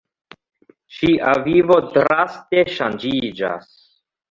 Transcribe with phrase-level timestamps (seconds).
[0.99, 3.73] Ŝia vivo draste ŝanĝiĝas.